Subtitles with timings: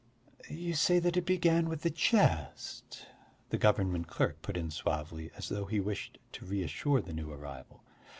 [0.49, 3.05] "You say it began with the chest,"
[3.51, 7.83] the government clerk put in suavely, as though he wished to reassure the new arrival.